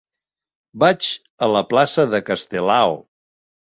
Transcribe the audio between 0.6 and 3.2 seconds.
Vaig a la plaça de Castelao.